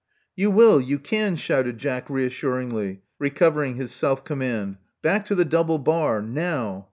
[0.35, 4.77] "You will: you can," shouted Jack reassuringly, recovering his self command.
[5.03, 6.23] Back to the double bar.
[6.23, 6.79] Now!"